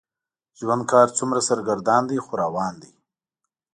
ژوند 0.59 0.83
که 0.89 0.95
هر 1.01 1.09
څومره 1.17 1.39
سرګردان 1.49 2.03
دی 2.09 2.17
خو 2.25 2.31
روان 2.43 2.73
دی. 2.81 2.91